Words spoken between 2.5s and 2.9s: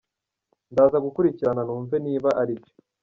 byo.